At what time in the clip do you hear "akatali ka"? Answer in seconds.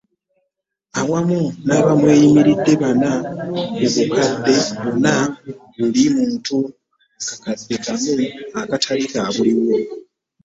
8.61-9.21